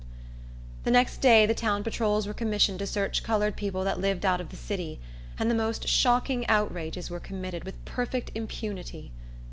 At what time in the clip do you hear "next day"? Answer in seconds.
0.89-1.45